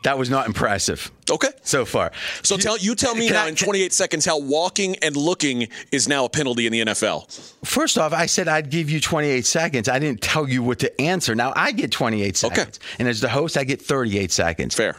That 0.03 0.19
was 0.19 0.29
not 0.29 0.45
impressive. 0.45 1.09
Okay, 1.29 1.47
so 1.63 1.85
far. 1.85 2.11
So 2.43 2.55
tell 2.55 2.77
you 2.77 2.93
tell 2.93 3.15
me 3.15 3.31
now 3.31 3.45
I- 3.45 3.49
in 3.49 3.55
28 3.55 3.93
seconds 3.93 4.25
how 4.25 4.39
walking 4.39 4.95
and 4.97 5.15
looking 5.17 5.67
is 5.91 6.07
now 6.07 6.25
a 6.25 6.29
penalty 6.29 6.67
in 6.67 6.71
the 6.71 6.81
NFL. 6.81 7.51
First 7.65 7.97
off, 7.97 8.13
I 8.13 8.27
said 8.27 8.47
I'd 8.47 8.69
give 8.69 8.91
you 8.91 8.99
28 8.99 9.43
seconds. 9.43 9.89
I 9.89 9.97
didn't 9.97 10.21
tell 10.21 10.47
you 10.47 10.61
what 10.61 10.77
to 10.79 11.01
answer. 11.01 11.33
Now 11.33 11.51
I 11.55 11.71
get 11.71 11.91
28 11.91 12.37
seconds, 12.37 12.77
Okay. 12.77 12.95
and 12.99 13.07
as 13.07 13.21
the 13.21 13.29
host, 13.29 13.57
I 13.57 13.63
get 13.63 13.81
38 13.81 14.31
seconds. 14.31 14.75
Fair. 14.75 14.97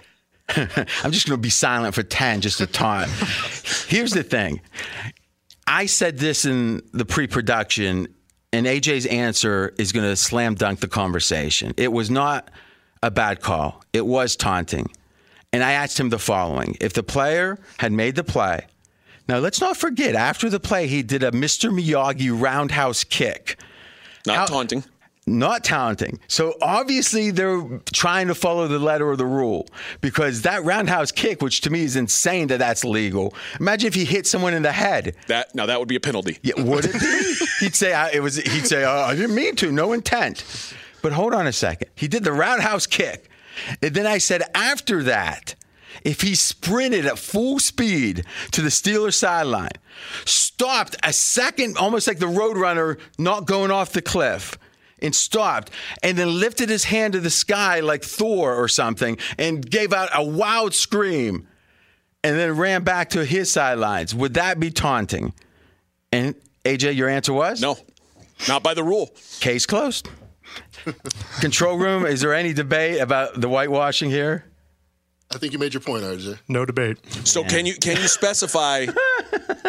I'm 0.57 1.13
just 1.13 1.27
going 1.27 1.39
to 1.39 1.43
be 1.43 1.51
silent 1.51 1.95
for 1.95 2.03
10 2.03 2.41
just 2.41 2.59
to 2.59 2.67
taunt. 2.67 3.09
Here's 3.89 4.13
the 4.13 4.23
thing. 4.23 4.61
I 5.67 5.87
said 5.87 6.19
this 6.19 6.45
in 6.45 6.83
the 6.93 7.05
pre-production, 7.05 8.09
and 8.53 8.67
AJ's 8.67 9.07
answer 9.07 9.75
is 9.79 9.93
going 9.93 10.09
to 10.09 10.17
slam 10.17 10.55
dunk 10.55 10.81
the 10.81 10.89
conversation. 10.89 11.73
It 11.77 11.93
was 11.93 12.11
not 12.11 12.51
a 13.03 13.11
bad 13.11 13.41
call. 13.41 13.83
It 13.93 14.07
was 14.07 14.37
taunting. 14.37 14.91
And 15.53 15.63
I 15.63 15.73
asked 15.73 15.99
him 15.99 16.11
the 16.11 16.19
following: 16.19 16.77
If 16.81 16.93
the 16.93 17.03
player 17.03 17.59
had 17.79 17.93
made 17.93 18.17
the 18.17 18.25
play, 18.25 18.67
now 19.29 19.39
let's 19.39 19.61
not 19.61 19.77
forget 19.77 20.15
after 20.15 20.51
the 20.51 20.61
play 20.61 20.87
he 20.87 21.03
did 21.03 21.23
a 21.23 21.31
Mr. 21.31 21.71
Miyagi 21.71 22.31
roundhouse 22.39 23.05
kick. 23.05 23.59
Not 24.27 24.49
taunting. 24.49 24.85
Not 25.27 25.65
taunting. 25.65 26.21
So 26.29 26.55
obviously 26.61 27.31
they're 27.31 27.63
trying 27.93 28.29
to 28.29 28.35
follow 28.35 28.69
the 28.69 28.79
letter 28.79 29.11
of 29.11 29.17
the 29.17 29.25
rule 29.25 29.67
because 30.03 30.43
that 30.43 30.63
roundhouse 30.65 31.11
kick, 31.13 31.41
which 31.41 31.63
to 31.63 31.71
me 31.71 31.83
is 31.83 31.97
insane 31.97 32.49
that 32.49 32.59
that's 32.59 32.85
legal. 32.85 33.35
Imagine 33.59 33.87
if 33.87 33.95
he 33.95 34.05
hit 34.05 34.27
someone 34.27 34.53
in 34.53 34.63
the 34.63 34.73
head. 34.73 35.17
That 35.29 35.55
now 35.55 35.65
that 35.65 35.79
would 35.79 35.89
be 35.89 35.97
a 35.97 36.01
penalty. 36.01 36.39
Yeah, 36.43 36.61
would 36.63 36.85
it 36.85 36.93
be? 36.93 37.47
he'd 37.61 37.75
say 37.75 37.95
I, 37.95 38.11
it 38.11 38.23
was. 38.23 38.37
He'd 38.37 38.67
say 38.67 38.85
oh, 38.85 38.91
I 38.91 39.15
didn't 39.15 39.35
mean 39.35 39.57
to. 39.57 39.73
No 39.73 39.95
intent. 39.95 40.45
But 41.01 41.13
hold 41.13 41.33
on 41.33 41.47
a 41.47 41.53
second. 41.53 41.89
He 41.95 42.07
did 42.07 42.25
the 42.25 42.33
roundhouse 42.33 42.87
kick, 42.87 43.31
and 43.83 43.95
then 43.95 44.07
I 44.07 44.19
said 44.19 44.43
after 44.55 45.03
that, 45.05 45.55
if 46.03 46.21
he 46.21 46.35
sprinted 46.35 47.07
at 47.07 47.19
full 47.19 47.59
speed 47.59 48.25
to 48.53 48.61
the 48.61 48.69
Steelers 48.69 49.15
sideline, 49.15 49.71
stopped 50.25 50.97
a 51.03 51.13
second, 51.13 51.79
almost 51.79 52.07
like 52.07 52.19
the 52.19 52.27
Roadrunner 52.27 52.99
not 53.19 53.47
going 53.47 53.71
off 53.71 53.93
the 53.93 54.03
cliff. 54.03 54.59
And 55.05 55.15
stopped, 55.15 55.71
and 56.03 56.17
then 56.17 56.41
lifted 56.41 56.71
his 56.71 56.85
hand 56.85 57.13
to 57.13 57.21
the 57.21 57.31
sky 57.31 57.81
like 57.81 58.03
Thor 58.03 58.55
or 58.55 58.69
something, 58.69 59.19
and 59.39 59.69
gave 59.69 59.93
out 59.93 60.09
a 60.15 60.25
wild 60.25 60.75
scream, 60.75 61.47
and 62.23 62.39
then 62.39 62.57
ran 62.57 62.85
back 62.85 63.11
to 63.11 63.25
his 63.25 63.53
sidelines. 63.53 64.15
Would 64.15 64.35
that 64.35 64.59
be 64.59 64.71
taunting? 64.71 65.35
And 66.11 66.35
AJ, 66.65 66.97
your 66.97 67.11
answer 67.11 67.35
was 67.35 67.61
no, 67.61 67.77
not 68.49 68.63
by 68.63 68.73
the 68.73 68.83
rule. 68.83 69.15
Case 69.41 69.67
closed. 69.67 70.09
Control 71.41 71.77
room. 71.77 72.07
Is 72.07 72.21
there 72.23 72.33
any 72.33 72.55
debate 72.55 73.01
about 73.01 73.41
the 73.41 73.49
whitewashing 73.49 74.11
here? 74.11 74.47
I 75.35 75.39
think 75.39 75.53
you 75.53 75.59
made 75.59 75.75
your 75.75 75.81
point, 75.81 76.05
RJ. 76.05 76.39
No 76.49 76.65
debate. 76.65 76.99
So 77.27 77.43
can 77.45 77.67
you 77.67 77.75
can 77.75 77.97
you 77.97 78.09
specify 78.09 78.87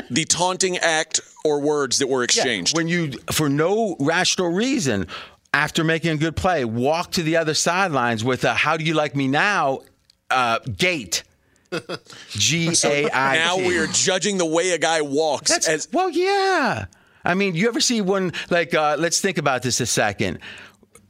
the 0.10 0.25
taunting 0.25 0.77
act 0.77 1.20
or 1.44 1.60
words 1.60 2.00
that 2.00 2.08
were 2.08 2.24
exchanged? 2.24 2.75
When 2.75 2.88
you, 2.88 3.12
for 3.32 3.50
no 3.50 3.96
rational 4.00 4.50
reason, 4.50 5.08
after 5.53 5.84
making 5.84 6.12
a 6.12 6.17
good 6.17 6.36
play, 6.36 6.65
walk 6.65 7.12
to 7.13 7.24
the 7.24 7.38
other 7.38 7.53
sidelines 7.53 8.24
with 8.24 8.44
a 8.44 8.53
"How 8.53 8.77
do 8.77 8.84
you 8.84 8.94
like 8.94 9.15
me 9.15 9.27
now?" 9.27 9.82
Uh, 10.29 10.60
gait. 10.60 11.24
G 12.32 12.74
A 12.84 13.10
I. 13.12 13.36
now 13.36 13.58
we 13.58 13.77
are 13.77 13.88
judging 13.88 14.38
the 14.38 14.46
way 14.46 14.72
a 14.72 14.77
guy 14.77 15.01
walks. 15.01 15.51
That's, 15.51 15.67
as 15.67 15.88
well, 15.91 16.10
yeah. 16.10 16.86
I 17.24 17.34
mean, 17.34 17.55
you 17.55 17.67
ever 17.67 17.82
see 17.82 18.01
one 18.01 18.34
like? 18.50 18.74
Uh, 18.74 18.96
let's 19.00 19.20
think 19.20 19.38
about 19.38 19.63
this 19.63 19.79
a 19.79 19.86
second. 19.86 20.39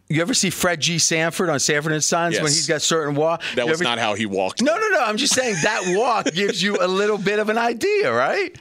You 0.08 0.22
ever 0.22 0.34
see 0.36 0.52
Fred 0.52 0.80
G. 0.82 1.00
Sanford 1.00 1.50
on 1.50 1.60
Sanford 1.60 1.92
and 1.92 2.04
Sons 2.04 2.36
when 2.38 2.46
he's 2.46 2.68
got 2.68 2.82
certain 2.84 3.16
walk? 3.16 3.42
that 3.56 3.66
You 3.66 3.72
was 3.72 3.82
ever- 3.82 3.90
not 3.90 3.98
how 3.98 4.14
he 4.14 4.26
walked. 4.28 4.62
No, 4.62 4.76
no, 4.78 4.88
no. 4.90 5.00
I'm 5.04 5.18
just 5.18 5.34
saying 5.34 5.56
that 5.64 5.82
walk 5.98 6.26
gives 6.34 6.62
you 6.62 6.78
a 6.80 6.88
little 6.88 7.18
bit 7.18 7.40
of 7.40 7.50
an 7.50 7.58
idea, 7.58 8.14
right? 8.14 8.56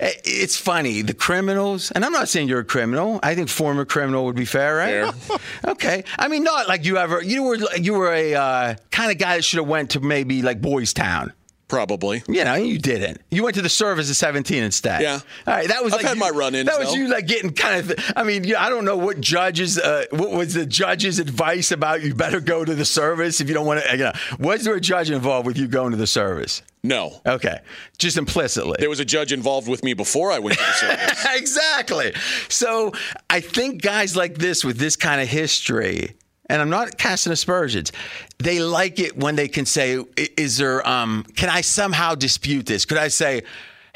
Eh, 0.00 0.12
It's 0.24 0.56
funny. 0.56 1.02
The 1.02 1.12
criminals, 1.14 1.90
and 1.90 2.02
I'm 2.04 2.12
not 2.12 2.28
saying 2.30 2.48
you're 2.48 2.60
a 2.60 2.64
criminal. 2.64 3.20
I 3.22 3.34
think 3.34 3.50
former 3.50 3.84
criminal 3.84 4.24
would 4.24 4.36
be 4.36 4.46
fair, 4.46 4.74
right? 4.76 5.14
okay. 5.66 6.04
I 6.18 6.28
mean, 6.28 6.44
not 6.44 6.66
like 6.66 6.84
you 6.86 6.96
ever. 6.96 7.22
You 7.22 7.42
were 7.42 7.56
you 7.76 7.92
were 7.94 8.10
a 8.12 8.34
uh, 8.34 8.74
kind 8.90 9.12
of 9.12 9.18
guy 9.18 9.36
that 9.36 9.42
should 9.44 9.58
have 9.58 9.68
went 9.68 9.90
to 9.90 10.00
maybe 10.00 10.40
like 10.42 10.60
Boys 10.62 10.92
Town. 10.94 11.32
Probably. 11.70 12.22
You 12.28 12.44
know, 12.44 12.54
you 12.56 12.78
didn't. 12.78 13.22
You 13.30 13.44
went 13.44 13.54
to 13.54 13.62
the 13.62 13.68
service 13.70 14.10
at 14.10 14.16
17 14.16 14.62
instead. 14.62 15.00
Yeah. 15.02 15.20
All 15.46 15.54
right. 15.54 15.68
That 15.68 15.82
was. 15.82 15.94
I've 15.94 16.00
like 16.00 16.06
had 16.08 16.14
you- 16.16 16.20
my 16.20 16.30
run-ins, 16.30 16.68
That 16.68 16.78
was 16.78 16.88
though. 16.88 16.94
you 16.96 17.08
like 17.08 17.26
getting 17.26 17.52
kind 17.52 17.90
of. 17.90 18.12
I 18.16 18.24
mean, 18.24 18.54
I 18.54 18.68
don't 18.68 18.84
know 18.84 18.96
what 18.96 19.20
judges. 19.20 19.78
Uh, 19.78 20.04
what 20.10 20.32
was 20.32 20.52
the 20.54 20.66
judge's 20.66 21.18
advice 21.18 21.70
about 21.70 22.02
you 22.02 22.14
better 22.14 22.40
go 22.40 22.64
to 22.64 22.74
the 22.74 22.84
service 22.84 23.40
if 23.40 23.48
you 23.48 23.54
don't 23.54 23.66
want 23.66 23.82
to? 23.84 23.90
You 23.92 24.04
know, 24.04 24.12
was 24.38 24.64
there 24.64 24.74
a 24.74 24.80
judge 24.80 25.10
involved 25.10 25.46
with 25.46 25.56
you 25.56 25.68
going 25.68 25.92
to 25.92 25.96
the 25.96 26.06
service? 26.06 26.62
No. 26.82 27.20
Okay. 27.24 27.60
Just 27.98 28.16
implicitly. 28.16 28.76
There 28.78 28.88
was 28.90 29.00
a 29.00 29.04
judge 29.04 29.32
involved 29.32 29.68
with 29.68 29.84
me 29.84 29.94
before 29.94 30.32
I 30.32 30.38
went 30.38 30.58
to 30.58 30.64
the 30.64 30.72
service. 30.72 31.26
exactly. 31.36 32.14
So 32.48 32.92
I 33.28 33.40
think 33.40 33.82
guys 33.82 34.16
like 34.16 34.36
this 34.38 34.64
with 34.64 34.78
this 34.78 34.96
kind 34.96 35.20
of 35.20 35.28
history, 35.28 36.16
and 36.50 36.60
I'm 36.60 36.68
not 36.68 36.98
casting 36.98 37.32
aspersions, 37.32 37.92
they 38.38 38.60
like 38.60 38.98
it 38.98 39.16
when 39.16 39.36
they 39.36 39.48
can 39.48 39.64
say, 39.64 40.04
"Is 40.16 40.58
there? 40.58 40.86
Um, 40.86 41.24
can 41.36 41.48
I 41.48 41.60
somehow 41.60 42.14
dispute 42.14 42.66
this? 42.66 42.84
Could 42.84 42.98
I 42.98 43.08
say?" 43.08 43.42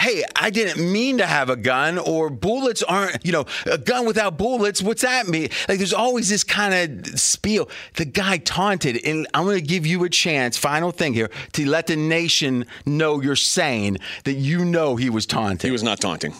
Hey, 0.00 0.24
I 0.34 0.50
didn't 0.50 0.92
mean 0.92 1.18
to 1.18 1.26
have 1.26 1.50
a 1.50 1.54
gun, 1.56 1.98
or 1.98 2.28
bullets 2.28 2.82
aren't, 2.82 3.24
you 3.24 3.30
know, 3.30 3.44
a 3.64 3.78
gun 3.78 4.06
without 4.06 4.36
bullets. 4.36 4.82
What's 4.82 5.02
that 5.02 5.28
mean? 5.28 5.50
Like, 5.68 5.78
there's 5.78 5.92
always 5.92 6.28
this 6.28 6.42
kind 6.42 6.74
of 7.06 7.20
spiel. 7.20 7.68
The 7.94 8.04
guy 8.04 8.38
taunted, 8.38 8.98
and 9.04 9.28
I'm 9.34 9.44
going 9.44 9.60
to 9.60 9.64
give 9.64 9.86
you 9.86 10.02
a 10.02 10.10
chance, 10.10 10.58
final 10.58 10.90
thing 10.90 11.14
here, 11.14 11.30
to 11.52 11.68
let 11.68 11.86
the 11.86 11.94
nation 11.94 12.66
know 12.84 13.20
you're 13.20 13.36
saying 13.36 13.98
that 14.24 14.32
you 14.32 14.64
know 14.64 14.96
he 14.96 15.10
was 15.10 15.26
taunting. 15.26 15.68
He 15.68 15.72
was 15.72 15.84
not 15.84 16.00
taunting. 16.00 16.34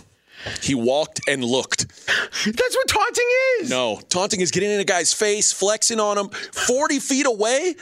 He 0.62 0.74
walked 0.74 1.20
and 1.28 1.44
looked. 1.44 1.88
That's 1.88 2.76
what 2.76 2.88
taunting 2.88 3.28
is. 3.60 3.70
No, 3.70 4.00
taunting 4.08 4.40
is 4.40 4.50
getting 4.50 4.70
in 4.70 4.80
a 4.80 4.84
guy's 4.84 5.12
face, 5.12 5.52
flexing 5.52 6.00
on 6.00 6.18
him 6.18 6.28
40 6.28 6.98
feet 6.98 7.26
away. 7.26 7.74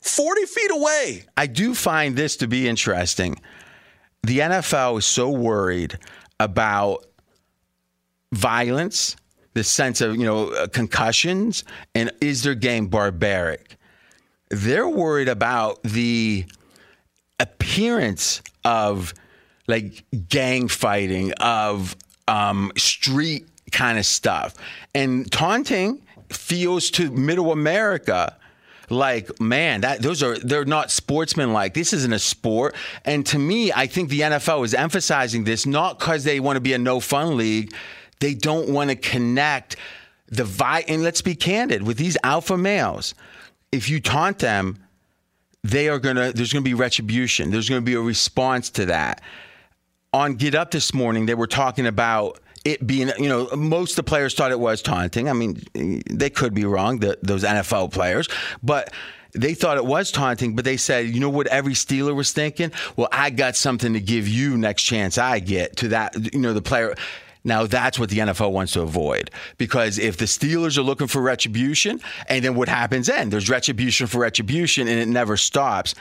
40 0.00 0.46
feet 0.46 0.70
away. 0.70 1.24
I 1.36 1.46
do 1.46 1.74
find 1.74 2.16
this 2.16 2.36
to 2.36 2.46
be 2.46 2.68
interesting. 2.68 3.40
The 4.22 4.38
NFL 4.38 4.98
is 4.98 5.06
so 5.06 5.30
worried 5.30 5.98
about 6.38 7.04
violence, 8.32 9.16
the 9.54 9.64
sense 9.64 10.00
of, 10.00 10.16
you 10.16 10.24
know, 10.24 10.50
uh, 10.50 10.68
concussions, 10.68 11.64
and 11.94 12.12
is 12.20 12.42
their 12.42 12.54
game 12.54 12.86
barbaric? 12.86 13.76
They're 14.50 14.88
worried 14.88 15.28
about 15.28 15.82
the 15.82 16.44
appearance 17.40 18.42
of 18.64 19.12
like 19.66 20.04
gang 20.28 20.68
fighting, 20.68 21.32
of 21.34 21.96
um, 22.28 22.72
street 22.76 23.46
kind 23.72 23.98
of 23.98 24.06
stuff. 24.06 24.54
And 24.94 25.30
taunting 25.30 26.02
feels 26.30 26.90
to 26.90 27.10
middle 27.10 27.52
America 27.52 28.36
like 28.88 29.40
man 29.40 29.80
that 29.80 30.00
those 30.00 30.22
are 30.22 30.38
they're 30.38 30.64
not 30.64 30.90
sportsmanlike. 30.90 31.74
This 31.74 31.92
isn't 31.92 32.12
a 32.12 32.18
sport. 32.18 32.74
And 33.04 33.26
to 33.26 33.38
me 33.38 33.72
i 33.72 33.86
think 33.86 34.10
the 34.10 34.20
nfl 34.20 34.64
is 34.64 34.74
emphasizing 34.74 35.44
this 35.44 35.66
not 35.66 35.98
because 35.98 36.24
they 36.24 36.38
want 36.38 36.56
to 36.56 36.60
be 36.60 36.72
a 36.72 36.78
no 36.78 37.00
fun 37.00 37.36
league. 37.36 37.74
They 38.20 38.34
don't 38.34 38.68
want 38.70 38.90
to 38.90 38.96
connect 38.96 39.76
the 40.28 40.44
vi 40.44 40.84
and 40.88 41.02
let's 41.02 41.22
be 41.22 41.34
candid 41.34 41.82
with 41.82 41.96
these 41.96 42.16
alpha 42.24 42.56
males 42.56 43.14
if 43.72 43.88
you 43.88 44.00
taunt 44.00 44.38
them 44.38 44.78
they 45.64 45.88
are 45.88 45.98
gonna 45.98 46.32
there's 46.32 46.52
gonna 46.52 46.62
be 46.62 46.74
retribution. 46.74 47.50
There's 47.50 47.68
gonna 47.68 47.80
be 47.80 47.94
a 47.94 48.00
response 48.00 48.70
to 48.70 48.86
that 48.86 49.20
on 50.16 50.34
Get 50.34 50.54
Up 50.54 50.70
this 50.70 50.94
morning, 50.94 51.26
they 51.26 51.34
were 51.34 51.46
talking 51.46 51.86
about 51.86 52.40
it 52.64 52.84
being, 52.84 53.12
you 53.18 53.28
know, 53.28 53.48
most 53.54 53.92
of 53.92 53.96
the 53.96 54.02
players 54.02 54.34
thought 54.34 54.50
it 54.50 54.58
was 54.58 54.82
taunting. 54.82 55.28
I 55.28 55.34
mean, 55.34 55.62
they 56.10 56.30
could 56.30 56.54
be 56.54 56.64
wrong, 56.64 56.98
the, 56.98 57.18
those 57.22 57.44
NFL 57.44 57.92
players, 57.92 58.28
but 58.62 58.92
they 59.32 59.54
thought 59.54 59.76
it 59.76 59.84
was 59.84 60.10
taunting. 60.10 60.56
But 60.56 60.64
they 60.64 60.78
said, 60.78 61.06
you 61.06 61.20
know 61.20 61.28
what 61.28 61.46
every 61.48 61.74
Steeler 61.74 62.14
was 62.14 62.32
thinking? 62.32 62.72
Well, 62.96 63.08
I 63.12 63.30
got 63.30 63.56
something 63.56 63.92
to 63.92 64.00
give 64.00 64.26
you 64.26 64.56
next 64.56 64.82
chance 64.82 65.18
I 65.18 65.38
get 65.38 65.76
to 65.76 65.88
that, 65.88 66.34
you 66.34 66.40
know, 66.40 66.54
the 66.54 66.62
player. 66.62 66.94
Now 67.44 67.66
that's 67.66 67.98
what 67.98 68.08
the 68.08 68.18
NFL 68.18 68.50
wants 68.50 68.72
to 68.72 68.80
avoid 68.80 69.30
because 69.56 69.98
if 69.98 70.16
the 70.16 70.24
Steelers 70.24 70.76
are 70.76 70.82
looking 70.82 71.06
for 71.06 71.22
retribution, 71.22 72.00
and 72.28 72.44
then 72.44 72.56
what 72.56 72.68
happens 72.68 73.06
then? 73.06 73.30
There's 73.30 73.48
retribution 73.48 74.08
for 74.08 74.18
retribution, 74.18 74.88
and 74.88 74.98
it 74.98 75.06
never 75.06 75.36
stops 75.36 75.94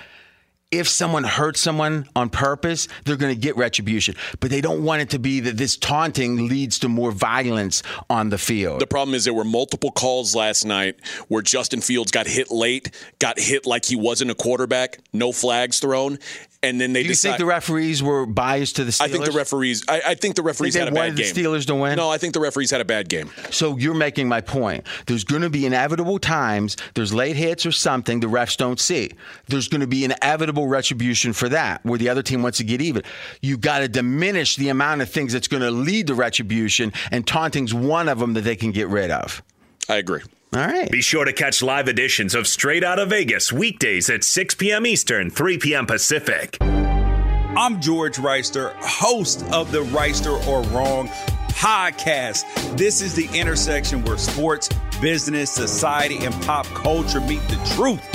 if 0.72 0.90
someone 0.90 1.24
hurts 1.24 1.60
someone 1.60 2.10
on 2.16 2.30
purpose, 2.30 2.88
they're 3.04 3.16
going 3.16 3.34
to 3.34 3.40
get 3.40 3.56
retribution. 3.56 4.16
But 4.40 4.50
they 4.50 4.62
don't 4.62 4.84
want 4.84 5.02
it 5.02 5.10
to 5.12 5.20
be 5.20 5.40
that 5.42 5.58
this 5.58 5.78
taunting 5.78 6.48
leads 6.48 6.80
to 6.80 6.90
more 6.90 7.12
violence 7.12 7.84
on 8.10 8.30
the 8.30 8.38
field. 8.38 8.82
The 8.82 8.88
problem 8.88 9.16
is 9.16 9.26
there 9.26 9.34
were 9.34 9.44
multiple 9.44 9.92
calls 9.92 10.36
last 10.36 10.66
night 10.66 10.96
where 11.28 11.42
Justin 11.42 11.82
Fields 11.82 12.12
got 12.12 12.28
hit 12.28 12.52
late, 12.52 12.92
got 13.20 13.40
hit 13.40 13.66
like 13.66 13.86
he 13.86 13.96
wasn't 13.96 14.32
a 14.32 14.36
quarterback, 14.36 15.00
no 15.14 15.32
flags 15.32 15.80
thrown. 15.80 16.20
And 16.64 16.80
then 16.80 16.94
they 16.94 17.02
Do 17.02 17.10
you 17.10 17.14
decide. 17.14 17.30
think 17.30 17.40
the 17.40 17.46
referees 17.46 18.02
were 18.02 18.26
biased 18.26 18.78
to 18.78 18.84
the 18.84 18.92
Steelers? 18.92 19.02
I 19.02 19.08
think 19.10 19.26
the 19.26 19.32
referees. 19.32 19.84
I, 19.88 20.02
I 20.08 20.16
think 20.16 20.36
the 20.36 20.44
referees 20.44 20.74
Think 20.74 20.86
had 20.86 20.88
a 20.90 20.96
bad 20.96 21.00
wanted 21.00 21.18
the 21.18 21.24
game. 21.24 21.34
Steelers 21.34 21.66
to 21.68 21.76
win? 21.76 21.96
No, 21.96 22.10
I 22.10 22.18
think 22.18 22.34
the 22.34 22.40
referees 22.40 22.72
had 22.72 22.82
a 22.82 22.86
bad 22.86 23.10
game. 23.10 23.30
So 23.52 23.78
you're 23.78 23.94
making 23.94 24.28
my 24.28 24.42
point. 24.42 24.86
There's 25.06 25.24
going 25.24 25.42
to 25.42 25.50
be 25.50 25.66
inevitable 25.66 26.20
times, 26.20 26.78
there's 26.94 27.14
late 27.14 27.36
hits 27.36 27.66
or 27.66 27.72
something 27.72 28.20
the 28.20 28.28
refs 28.28 28.58
don't 28.58 28.80
see. 28.80 29.12
There's 29.48 29.68
going 29.68 29.82
to 29.82 29.88
be 29.88 30.06
inevitable 30.06 30.68
retribution 30.68 31.34
for 31.34 31.50
that, 31.50 31.84
where 31.86 32.00
the 32.00 32.10
other 32.10 32.24
team 32.24 32.42
wants 32.42 32.58
to 32.60 32.64
get 32.64 32.82
even. 32.82 33.04
You 33.42 33.58
got 33.58 33.80
to 33.80 33.88
diminish 33.88 34.56
the 34.56 34.70
amount 34.70 35.02
of 35.02 35.10
things 35.10 35.34
that's 35.34 35.48
going 35.48 35.64
to 35.64 35.72
lead 35.72 36.08
to 36.08 36.16
retribution, 36.16 36.94
and 37.12 37.26
taunting's 37.28 37.74
one 37.74 38.10
of 38.10 38.20
them 38.20 38.34
that 38.34 38.42
they 38.42 38.56
can 38.56 38.72
get 38.72 38.88
rid 38.88 39.12
of. 39.12 39.44
I 39.88 39.98
agree. 39.98 40.22
All 40.56 40.62
right. 40.62 40.90
Be 40.90 41.02
sure 41.02 41.26
to 41.26 41.34
catch 41.34 41.62
live 41.62 41.90
editions 41.90 42.34
of 42.34 42.48
Straight 42.48 42.82
Out 42.82 42.98
of 42.98 43.10
Vegas 43.10 43.52
weekdays 43.52 44.10
at 44.10 44.24
6 44.24 44.56
p.m. 44.56 44.86
Eastern, 44.86 45.30
3 45.30 45.58
p.m. 45.58 45.86
Pacific. 45.86 46.58
I'm 46.62 47.82
George 47.82 48.16
Reister, 48.16 48.74
host 48.76 49.44
of 49.52 49.74
the 49.74 49.84
Reister 49.84 50.46
or 50.48 50.62
Wrong 50.70 51.10
podcast. 51.50 52.46
This 52.78 53.02
is 53.02 53.14
the 53.16 53.28
intersection 53.38 54.02
where 54.06 54.18
sports, 54.18 54.70
business, 55.02 55.52
society, 55.52 56.24
and 56.24 56.34
pop 56.44 56.66
culture 56.68 57.20
meet 57.20 57.46
the 57.50 57.74
truth. 57.76 58.15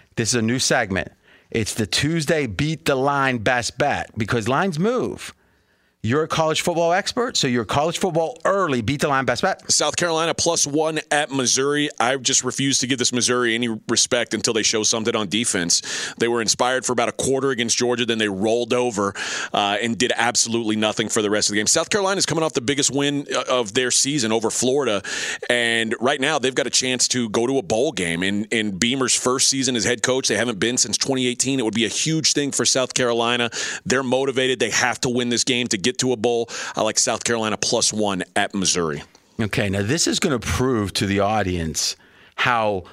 this 0.15 0.29
is 0.29 0.35
a 0.35 0.41
new 0.41 0.59
segment. 0.59 1.11
It's 1.49 1.73
the 1.73 1.85
Tuesday 1.85 2.47
Beat 2.47 2.85
the 2.85 2.95
Line 2.95 3.39
Best 3.39 3.77
Bet 3.77 4.17
because 4.17 4.47
lines 4.47 4.79
move. 4.79 5.33
You're 6.03 6.23
a 6.23 6.27
college 6.27 6.61
football 6.61 6.93
expert, 6.93 7.37
so 7.37 7.45
you're 7.45 7.63
college 7.63 7.99
football 7.99 8.41
early. 8.43 8.81
Beat 8.81 9.01
the 9.01 9.07
line 9.07 9.25
best 9.25 9.43
bet. 9.43 9.71
South 9.71 9.95
Carolina 9.95 10.33
plus 10.33 10.65
one 10.65 10.99
at 11.11 11.29
Missouri. 11.29 11.91
I 11.99 12.17
just 12.17 12.43
refuse 12.43 12.79
to 12.79 12.87
give 12.87 12.97
this 12.97 13.13
Missouri 13.13 13.53
any 13.53 13.67
respect 13.87 14.33
until 14.33 14.55
they 14.55 14.63
show 14.63 14.81
something 14.81 15.15
on 15.15 15.29
defense. 15.29 16.11
They 16.17 16.27
were 16.27 16.41
inspired 16.41 16.87
for 16.87 16.93
about 16.93 17.09
a 17.09 17.11
quarter 17.11 17.51
against 17.51 17.77
Georgia, 17.77 18.03
then 18.03 18.17
they 18.17 18.29
rolled 18.29 18.73
over 18.73 19.13
uh, 19.53 19.77
and 19.79 19.95
did 19.95 20.11
absolutely 20.15 20.75
nothing 20.75 21.07
for 21.07 21.21
the 21.21 21.29
rest 21.29 21.49
of 21.49 21.53
the 21.53 21.59
game. 21.59 21.67
South 21.67 21.91
Carolina 21.91 22.17
is 22.17 22.25
coming 22.25 22.43
off 22.43 22.53
the 22.53 22.61
biggest 22.61 22.89
win 22.89 23.27
uh, 23.31 23.43
of 23.47 23.75
their 23.75 23.91
season 23.91 24.31
over 24.31 24.49
Florida, 24.49 25.03
and 25.51 25.93
right 25.99 26.19
now 26.19 26.39
they've 26.39 26.55
got 26.55 26.65
a 26.65 26.71
chance 26.71 27.07
to 27.09 27.29
go 27.29 27.45
to 27.45 27.59
a 27.59 27.61
bowl 27.61 27.91
game. 27.91 28.23
In 28.23 28.45
in 28.45 28.75
Beamer's 28.79 29.13
first 29.13 29.49
season 29.49 29.75
as 29.75 29.83
head 29.83 30.01
coach, 30.01 30.29
they 30.29 30.37
haven't 30.37 30.57
been 30.57 30.79
since 30.79 30.97
2018. 30.97 31.59
It 31.59 31.63
would 31.63 31.75
be 31.75 31.85
a 31.85 31.89
huge 31.89 32.33
thing 32.33 32.51
for 32.51 32.65
South 32.65 32.95
Carolina. 32.95 33.51
They're 33.85 34.01
motivated. 34.01 34.57
They 34.57 34.71
have 34.71 34.99
to 35.01 35.09
win 35.09 35.29
this 35.29 35.43
game 35.43 35.67
to 35.67 35.77
get 35.77 35.90
to 35.99 36.13
a 36.13 36.17
bowl. 36.17 36.49
I 36.75 36.81
like 36.81 36.99
South 36.99 37.23
Carolina 37.23 37.57
plus 37.57 37.91
one 37.93 38.23
at 38.35 38.53
Missouri. 38.53 39.03
Okay, 39.39 39.69
now 39.69 39.81
this 39.81 40.07
is 40.07 40.19
going 40.19 40.39
to 40.39 40.45
prove 40.45 40.93
to 40.93 41.05
the 41.05 41.21
audience 41.21 41.95
how 42.35 42.83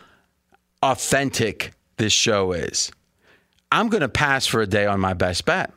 authentic 0.83 1.73
this 1.97 2.13
show 2.13 2.53
is. 2.53 2.91
I'm 3.71 3.89
going 3.89 4.01
to 4.01 4.09
pass 4.09 4.47
for 4.47 4.63
a 4.63 4.67
day 4.67 4.87
on 4.87 5.01
my 5.01 5.15
best 5.15 5.45
bet. 5.45 5.73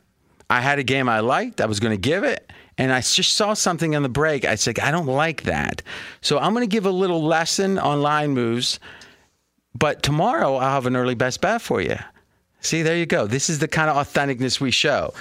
I 0.48 0.60
had 0.60 0.78
a 0.78 0.82
game 0.82 1.08
I 1.08 1.20
liked, 1.20 1.60
I 1.60 1.66
was 1.66 1.80
going 1.80 1.94
to 1.94 2.00
give 2.00 2.24
it, 2.24 2.50
and 2.78 2.92
I 2.92 3.00
just 3.00 3.34
saw 3.34 3.54
something 3.54 3.92
in 3.92 4.02
the 4.02 4.08
break. 4.08 4.44
I 4.44 4.54
said, 4.54 4.78
I 4.78 4.90
don't 4.90 5.06
like 5.06 5.42
that. 5.44 5.82
So 6.20 6.38
I'm 6.38 6.52
going 6.52 6.68
to 6.68 6.72
give 6.72 6.86
a 6.86 6.90
little 6.90 7.22
lesson 7.22 7.78
on 7.78 8.02
line 8.02 8.30
moves, 8.30 8.78
but 9.74 10.02
tomorrow 10.02 10.56
I'll 10.56 10.74
have 10.74 10.86
an 10.86 10.96
early 10.96 11.14
best 11.14 11.40
bet 11.40 11.62
for 11.62 11.80
you. 11.80 11.96
See, 12.60 12.82
there 12.82 12.96
you 12.96 13.06
go. 13.06 13.26
This 13.26 13.50
is 13.50 13.58
the 13.58 13.68
kind 13.68 13.90
of 13.90 13.96
authenticness 13.96 14.60
we 14.60 14.70
show. 14.70 15.12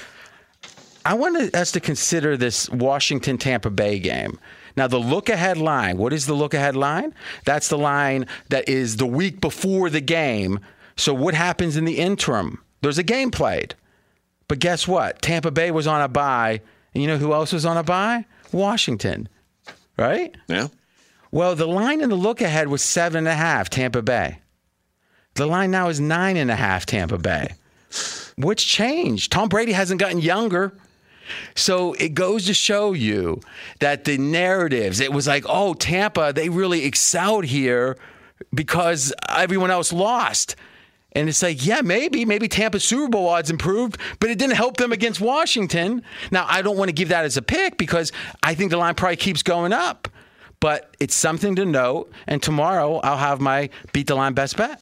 I 1.06 1.14
want 1.16 1.56
us 1.56 1.72
to 1.72 1.80
consider 1.80 2.38
this 2.38 2.70
Washington 2.70 3.38
Tampa 3.38 3.70
Bay 3.70 4.00
game. 4.00 4.40
Now, 4.78 4.88
the 4.88 5.00
look 5.00 5.30
ahead 5.30 5.58
line, 5.58 5.98
what 5.98 6.14
is 6.14 6.28
the 6.28 6.34
look 6.34 6.54
ahead 6.54 6.76
line? 6.76 7.14
That's 7.46 7.68
the 7.68 7.78
line 7.78 8.28
that 8.50 8.70
is 8.70 8.98
the 8.98 9.08
week 9.08 9.42
before 9.42 9.90
the 9.90 10.02
game. 10.02 10.60
So, 10.96 11.14
what 11.14 11.34
happens 11.34 11.76
in 11.76 11.86
the 11.86 11.98
interim? 11.98 12.64
There's 12.82 12.98
a 12.98 13.04
game 13.04 13.32
played. 13.32 13.76
But 14.48 14.60
guess 14.60 14.88
what? 14.88 15.22
Tampa 15.22 15.52
Bay 15.52 15.72
was 15.72 15.88
on 15.88 16.02
a 16.02 16.08
bye. 16.08 16.62
And 16.94 17.02
you 17.02 17.08
know 17.08 17.18
who 17.18 17.34
else 17.34 17.54
was 17.54 17.66
on 17.66 17.78
a 17.78 17.84
bye? 17.84 18.26
Washington. 18.52 19.30
Right? 19.98 20.36
Yeah. 20.48 20.68
Well, 21.32 21.56
the 21.56 21.68
line 21.68 22.02
in 22.02 22.10
the 22.10 22.16
look 22.16 22.42
ahead 22.42 22.68
was 22.68 22.84
seven 22.84 23.20
and 23.20 23.28
a 23.28 23.34
half, 23.34 23.70
Tampa 23.70 24.02
Bay. 24.02 24.40
The 25.36 25.46
line 25.46 25.72
now 25.72 25.88
is 25.88 26.00
nine 26.00 26.36
and 26.36 26.52
a 26.52 26.56
half, 26.56 26.86
Tampa 26.86 27.18
Bay. 27.18 27.54
What's 28.36 28.64
changed? 28.64 29.32
Tom 29.32 29.48
Brady 29.48 29.72
hasn't 29.72 30.00
gotten 30.00 30.20
younger. 30.20 30.74
So 31.56 31.94
it 31.94 32.14
goes 32.14 32.46
to 32.46 32.54
show 32.54 32.94
you 32.94 33.42
that 33.80 34.06
the 34.06 34.18
narratives, 34.18 35.00
it 35.00 35.12
was 35.12 35.28
like, 35.28 35.46
oh, 35.48 35.74
Tampa, 35.74 36.32
they 36.34 36.50
really 36.50 36.86
excelled 36.86 37.46
here 37.46 37.98
because 38.54 39.14
everyone 39.30 39.72
else 39.72 39.94
lost. 39.94 40.56
And 41.14 41.28
it's 41.28 41.44
like, 41.44 41.66
yeah, 41.66 41.82
maybe, 41.82 42.24
maybe 42.24 42.48
Tampa 42.48 42.80
Super 42.80 43.10
Bowl 43.10 43.28
odds 43.28 43.50
improved, 43.50 43.98
but 44.20 44.30
it 44.30 44.40
didn't 44.40 44.56
help 44.56 44.78
them 44.78 44.92
against 44.92 45.20
Washington. 45.20 46.04
Now, 46.32 46.46
I 46.48 46.62
don't 46.62 46.78
want 46.78 46.90
to 46.90 46.94
give 46.94 47.10
that 47.10 47.26
as 47.26 47.36
a 47.36 47.42
pick 47.42 47.78
because 47.78 48.12
I 48.44 48.56
think 48.56 48.72
the 48.72 48.78
line 48.78 48.96
probably 48.96 49.18
keeps 49.18 49.44
going 49.44 49.74
up, 49.74 50.08
but 50.62 50.96
it's 51.00 51.16
something 51.16 51.56
to 51.58 51.66
note. 51.66 52.12
And 52.28 52.42
tomorrow 52.42 53.02
I'll 53.04 53.18
have 53.18 53.42
my 53.42 53.70
beat 53.92 54.08
the 54.08 54.16
line 54.16 54.34
best 54.34 54.56
bet. 54.56 54.82